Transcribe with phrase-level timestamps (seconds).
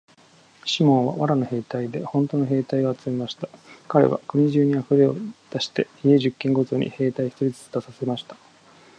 [0.65, 3.47] シモンは藁の兵隊でほんとの兵隊を集めました。
[3.87, 5.15] かれは国中にふれを
[5.51, 8.35] 出して、家十軒ごとに兵隊一人ずつ出させました。